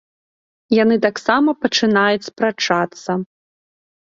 [0.83, 3.11] Яны таксама пачынаюць спрачацца.